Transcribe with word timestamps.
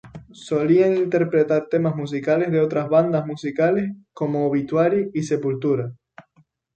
Solían 0.47 0.97
interpretar 0.97 1.67
temas 1.67 1.95
musicales 1.95 2.51
de 2.51 2.59
otras 2.59 2.89
banda 2.89 3.23
musicales 3.23 3.91
como 4.13 4.47
Obituary 4.47 5.11
y 5.13 5.21
Sepultura. 5.21 5.93